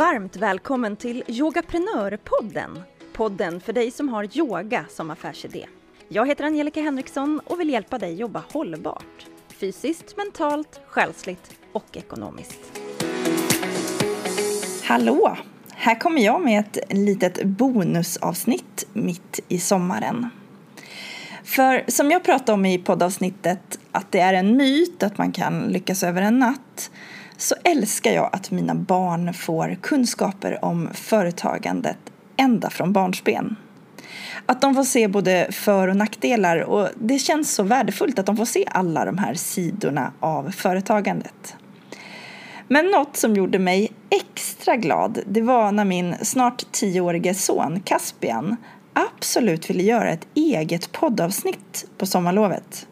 [0.00, 2.82] Varmt välkommen till Yogaprenörpodden.
[3.12, 5.66] Podden för dig som har yoga som affärsidé.
[6.08, 9.26] Jag heter Angelica Henriksson och vill hjälpa dig jobba hållbart.
[9.48, 12.80] Fysiskt, mentalt, själsligt och ekonomiskt.
[14.84, 15.36] Hallå!
[15.70, 20.30] Här kommer jag med ett litet bonusavsnitt mitt i sommaren.
[21.44, 25.60] För som jag pratade om i poddavsnittet att det är en myt att man kan
[25.60, 26.90] lyckas över en natt
[27.42, 31.98] så älskar jag att mina barn får kunskaper om företagandet
[32.36, 33.56] ända från barnsben.
[34.46, 38.36] Att de får se både för och nackdelar och det känns så värdefullt att de
[38.36, 41.56] får se alla de här sidorna av företagandet.
[42.68, 48.56] Men något som gjorde mig extra glad det var när min snart tioårige son Caspian
[48.92, 52.86] absolut ville göra ett eget poddavsnitt på sommarlovet.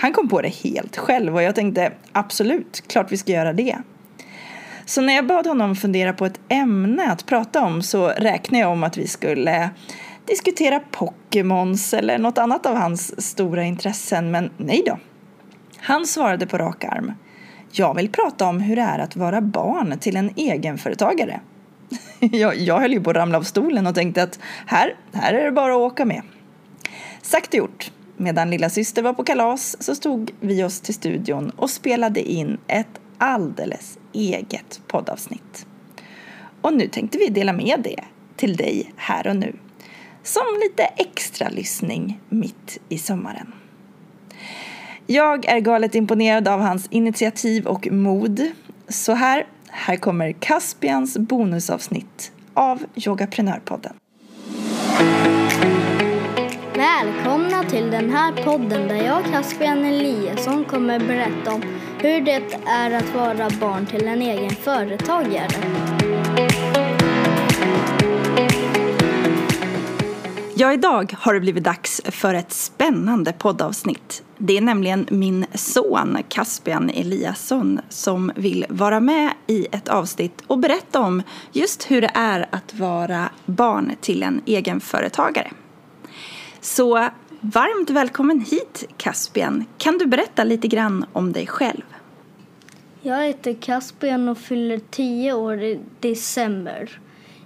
[0.00, 3.78] Han kom på det helt själv och jag tänkte absolut, klart vi ska göra det.
[4.84, 8.72] Så när jag bad honom fundera på ett ämne att prata om så räknade jag
[8.72, 9.70] om att vi skulle
[10.26, 14.98] diskutera Pokémons eller något annat av hans stora intressen, men nej då.
[15.78, 17.12] Han svarade på rak arm.
[17.72, 21.40] Jag vill prata om hur det är att vara barn till en egenföretagare.
[22.20, 25.44] Jag, jag höll ju på att ramla av stolen och tänkte att här, här är
[25.44, 26.22] det bara att åka med.
[27.22, 27.90] Sagt och gjort.
[28.20, 32.58] Medan lilla syster var på kalas så stod vi oss till studion och spelade in
[32.66, 35.66] ett alldeles eget poddavsnitt.
[36.60, 38.04] Och nu tänkte vi dela med det
[38.36, 39.56] till dig här och nu.
[40.22, 43.52] Som lite extra lyssning mitt i sommaren.
[45.06, 48.50] Jag är galet imponerad av hans initiativ och mod.
[48.88, 53.94] Så här, här kommer Caspians bonusavsnitt av Yogaprenörpodden.
[56.80, 61.62] Välkomna till den här podden där jag, Caspian Eliasson, kommer berätta om
[61.98, 65.48] hur det är att vara barn till en egen företagare.
[70.54, 74.22] Ja, idag har det blivit dags för ett spännande poddavsnitt.
[74.38, 80.58] Det är nämligen min son Caspian Eliasson som vill vara med i ett avsnitt och
[80.58, 85.50] berätta om just hur det är att vara barn till en egenföretagare.
[86.60, 87.08] Så
[87.40, 89.64] varmt välkommen hit Caspian.
[89.78, 91.82] Kan du berätta lite grann om dig själv?
[93.02, 97.00] Jag heter Caspian och fyller tio år i december.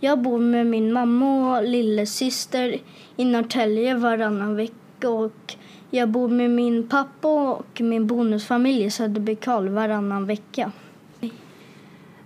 [0.00, 2.80] Jag bor med min mamma och lillasyster
[3.16, 5.54] i Norrtälje varannan vecka och
[5.90, 10.72] jag bor med min pappa och min bonusfamilj i Söderbykarl varannan vecka.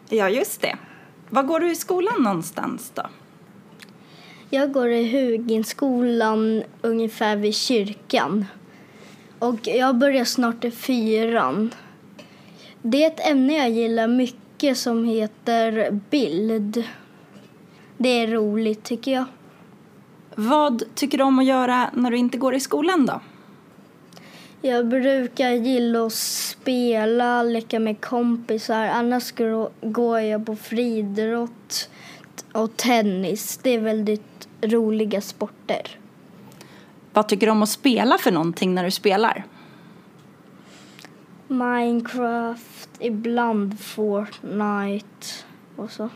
[0.08, 0.76] Ja, just det.
[1.30, 3.02] Var går du i skolan någonstans då?
[4.54, 8.46] Jag går i Huginskolan ungefär vid kyrkan.
[9.38, 11.74] Och jag börjar snart i fyran.
[12.82, 16.84] Det är ett ämne jag gillar mycket som heter bild.
[17.96, 19.24] Det är roligt tycker jag.
[20.34, 23.20] Vad tycker du om att göra när du inte går i skolan då?
[24.62, 28.86] Jag brukar gilla att spela, leka med kompisar.
[28.86, 29.34] Annars
[29.82, 31.88] går jag på friidrott
[32.52, 33.60] och tennis.
[33.62, 35.98] Det är väldigt roliga sporter.
[37.12, 39.44] Vad tycker du om att spela för någonting när du spelar?
[41.48, 45.26] Minecraft, ibland Fortnite
[45.76, 46.08] och så.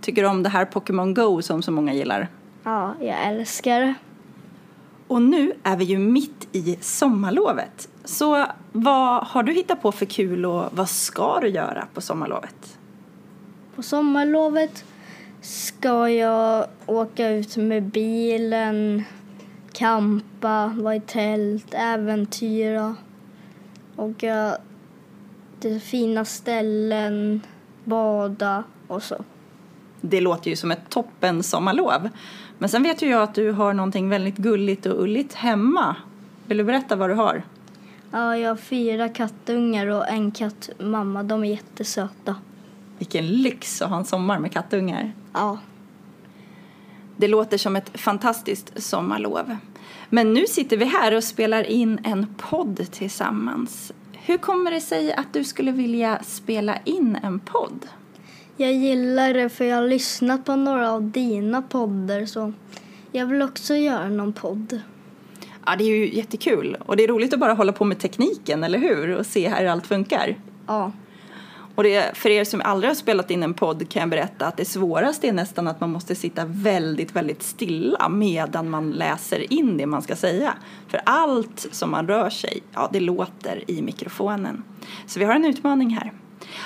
[0.00, 2.28] Tycker du om det här Pokémon Go som så många gillar?
[2.62, 3.94] Ja, jag älskar det.
[5.06, 7.88] Och nu är vi ju mitt i sommarlovet.
[8.04, 12.78] Så vad har du hittat på för kul och vad ska du göra på sommarlovet?
[13.76, 14.84] På sommarlovet
[15.40, 19.04] ska jag åka ut med bilen,
[19.72, 22.96] campa, vara i tält, äventyra,
[23.96, 24.56] åka
[25.60, 27.40] till fina ställen,
[27.84, 29.24] bada och så.
[30.00, 32.08] Det låter ju som ett toppen sommarlov.
[32.58, 35.96] Men sen vet ju jag att du har någonting väldigt gulligt och ulligt hemma.
[36.46, 37.42] Vill du berätta vad du har?
[38.10, 41.22] Ja, jag har fyra kattungar och en kattmamma.
[41.22, 42.36] De är jättesöta.
[43.02, 45.12] Vilken lyx att ha en sommar med kattungar.
[45.32, 45.58] Ja.
[47.16, 49.56] Det låter som ett fantastiskt sommarlov.
[50.08, 53.92] Men nu sitter vi här och spelar in en podd tillsammans.
[54.12, 57.86] Hur kommer det sig att du skulle vilja spela in en podd?
[58.56, 62.52] Jag gillar det för jag har lyssnat på några av dina poddar så
[63.12, 64.80] jag vill också göra någon podd.
[65.66, 68.64] Ja, det är ju jättekul och det är roligt att bara hålla på med tekniken,
[68.64, 69.16] eller hur?
[69.16, 70.36] Och se hur allt funkar.
[70.66, 70.92] Ja.
[71.74, 74.56] Och det, för er som aldrig har spelat in en podd kan jag berätta att
[74.56, 79.76] det svåraste är nästan att man måste sitta väldigt, väldigt stilla medan man läser in
[79.76, 80.54] det man ska säga.
[80.88, 84.62] För allt som man rör sig, ja det låter i mikrofonen.
[85.06, 86.12] Så vi har en utmaning här.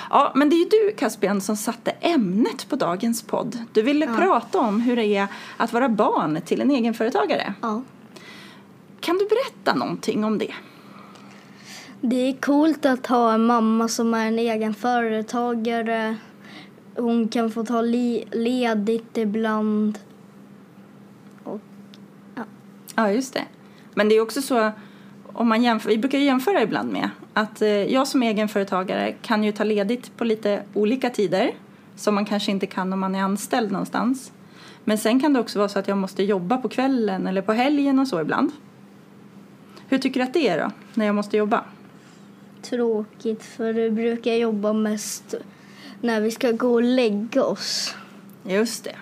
[0.09, 3.57] Ja, men det är ju du Caspian som satte ämnet på dagens podd.
[3.73, 4.15] Du ville Ja.
[4.15, 5.27] prata om hur det är
[5.57, 7.53] att vara barn till en egenföretagare.
[7.61, 7.81] Ja.
[8.99, 10.53] Kan du berätta någonting om det?
[12.01, 16.15] Det är coolt att ha en mamma som är en egen företagare.
[16.95, 19.99] Hon kan få ta li- ledigt ibland.
[21.43, 21.59] Och,
[22.35, 22.43] Ja,
[22.95, 23.43] ja, just det.
[23.93, 24.71] Men det är också så,
[25.33, 29.51] om man jämför, vi brukar jämföra ibland med att eh, jag som egenföretagare kan ju
[29.51, 31.51] ta ledigt på lite olika tider
[31.95, 34.31] som man kanske inte kan om man är anställd någonstans.
[34.83, 37.53] Men sen kan det också vara så att jag måste jobba på kvällen eller på
[37.53, 38.51] helgen och så ibland.
[39.87, 41.63] Hur tycker du att det är då, när jag måste jobba?
[42.61, 45.35] Tråkigt för du brukar jobba mest
[46.01, 47.95] när vi ska gå och lägga oss.
[48.43, 48.95] Just det.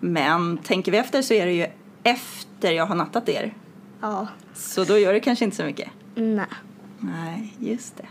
[0.00, 1.66] Men tänker vi efter så är det ju
[2.02, 3.54] efter jag har nattat er.
[4.00, 5.88] Ja, Så då gör det kanske inte så mycket.
[6.14, 6.46] nej.
[7.02, 8.06] Nej, just det.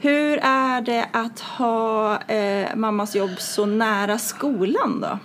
[0.00, 5.18] Hur är det att ha eh, mammas jobb så nära skolan då?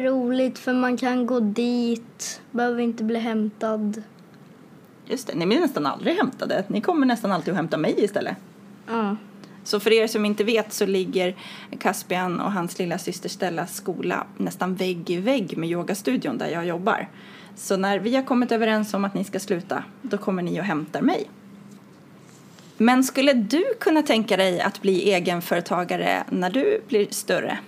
[0.00, 4.02] Roligt för man kan gå dit, behöver inte bli hämtad.
[5.06, 6.64] Just det, ni blir nästan aldrig hämtade.
[6.68, 8.36] Ni kommer nästan alltid att hämta mig istället.
[8.86, 9.16] Ja,
[9.64, 11.36] Så för er som inte vet så ligger
[11.80, 16.66] Caspian och hans lilla syster Stellas skola nästan vägg i vägg med yogastudion där jag
[16.66, 17.08] jobbar.
[17.56, 20.64] Så när vi har kommit överens om att ni ska sluta, då kommer ni och
[20.64, 21.30] hämtar mig.
[22.76, 27.58] Men skulle du kunna tänka dig att bli egenföretagare när du blir större?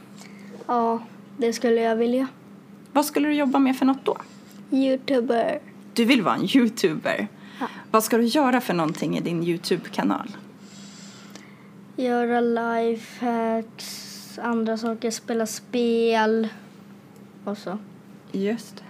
[0.66, 1.00] ja
[1.36, 2.26] det skulle jag vilja.
[2.92, 4.16] Vad skulle du jobba med för något då?
[4.70, 5.58] Youtuber.
[5.96, 7.28] Du vill vara en youtuber.
[7.60, 7.66] Ja.
[7.90, 10.36] Vad ska du göra för någonting i din youtube-kanal?
[11.96, 16.48] Göra lifehacks, andra saker, spela spel
[17.44, 17.78] och så.
[18.32, 18.82] Just det.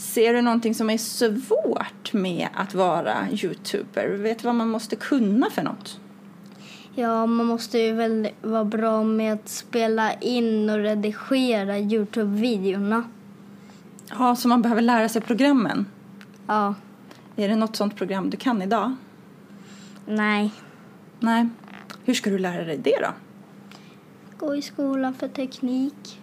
[0.00, 4.08] Ser du någonting som är svårt med att vara youtuber?
[4.08, 6.00] Vet du vad man måste kunna för något?
[6.94, 13.04] Ja, man måste ju väl vara bra med att spela in och redigera Youtube-videorna.
[14.18, 15.86] Ja, så man behöver lära sig programmen.
[16.46, 16.74] Ja,
[17.36, 18.94] Är det något sånt program du kan idag?
[20.06, 20.52] nej.
[21.20, 21.48] Nej.
[22.04, 23.08] Hur ska du lära dig det då?
[24.46, 26.20] Gå i skolan för teknik.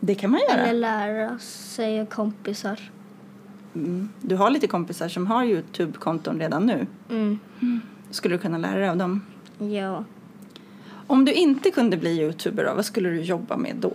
[0.00, 0.60] Det kan man göra.
[0.60, 2.80] Eller lära sig av kompisar.
[3.74, 4.08] Mm.
[4.20, 6.86] Du har lite kompisar som har Youtube-konton redan nu.
[7.10, 7.38] Mm.
[8.10, 9.20] Skulle du kunna lära dig av dem?
[9.58, 10.04] Ja.
[11.06, 13.92] Om du inte kunde bli youtuber, då, vad skulle du jobba med då?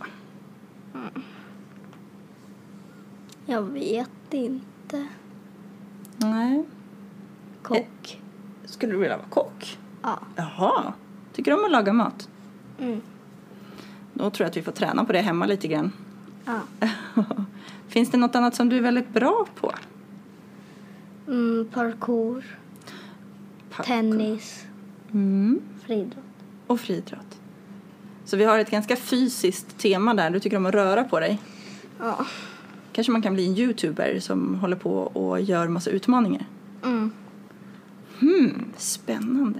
[3.50, 5.08] Jag vet inte.
[6.18, 6.64] Nej.
[7.62, 8.22] Kock.
[8.66, 9.78] Skulle du vilja vara kock?
[10.02, 10.20] Ja.
[10.36, 10.94] Jaha.
[11.34, 12.30] Tycker du om att laga mat?
[12.80, 13.02] Mm.
[14.14, 15.92] Då tror jag att vi får träna på det hemma lite grann.
[16.46, 16.60] ja.
[17.88, 19.74] Finns det något annat som du är väldigt bra på?
[21.28, 22.60] Mm, parkour.
[23.70, 23.84] Parkour.
[23.84, 24.66] Tennis.
[25.12, 25.60] Mm.
[25.86, 26.24] Friidrott.
[26.68, 27.40] Och friidrott.
[28.26, 30.30] Så vi har ett ganska fysiskt tema där.
[30.30, 31.42] Du tycker om att röra på dig.
[32.00, 32.26] Ja.
[33.00, 36.46] Kanske man kan bli en youtuber som håller på och gör massa utmaningar.
[36.84, 37.12] Mm.
[38.20, 39.60] Hmm, spännande.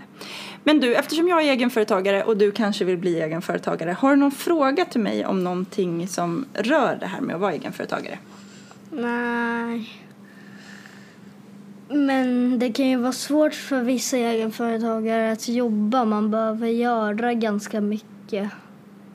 [0.64, 4.32] Men du, eftersom jag är egenföretagare och du kanske vill bli egenföretagare, har du någon
[4.32, 8.20] fråga till mig om någonting som rör det här med att vara egenföretagare?
[8.92, 9.90] Nej.
[11.90, 16.06] Men det kan ju vara svårt för vissa egenföretagare att jobba.
[16.06, 18.52] Man behöver göra ganska mycket.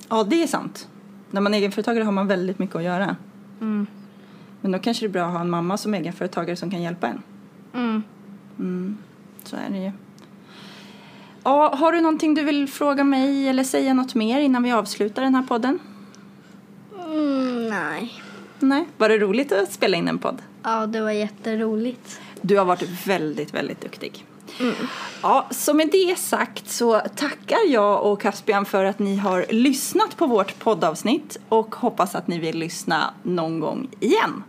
[0.08, 0.88] Ja, det är sant.
[1.30, 3.16] När man är egenföretagare har man väldigt mycket att göra.
[3.60, 3.86] Mm.
[4.64, 7.06] Men då kanske det är bra att ha en mamma som egenföretagare som kan hjälpa
[7.06, 7.22] en.
[7.74, 8.02] Mm.
[8.58, 8.98] Mm,
[9.42, 9.92] så är det ju.
[11.42, 15.22] Ja, har du någonting du vill fråga mig eller säga något mer innan vi avslutar
[15.22, 15.78] den här podden?
[17.04, 18.12] Mm, nej.
[18.60, 18.88] Nej.
[18.96, 20.42] Var det roligt att spela in en podd?
[20.62, 22.20] Ja, det var jätteroligt.
[22.40, 24.26] Du har varit väldigt, väldigt duktig.
[25.22, 30.16] Ja, så med det sagt så tackar jag och Caspian för att ni har lyssnat
[30.16, 34.44] på vårt poddavsnitt och hoppas att ni vill lyssna någon gång igen.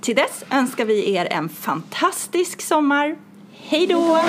[0.00, 3.16] Till dess önskar vi er en fantastisk sommar.
[3.52, 4.20] Hej då!